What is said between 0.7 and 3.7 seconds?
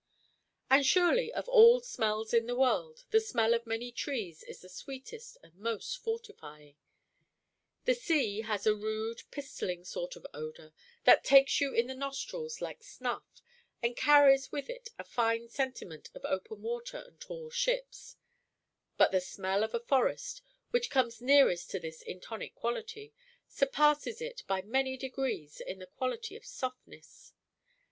surely of all smells in the world, the smell of